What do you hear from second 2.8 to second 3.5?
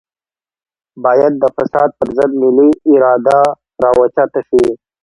اراده